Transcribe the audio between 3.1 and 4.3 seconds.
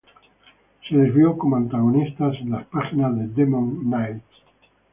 de "Demon Knights".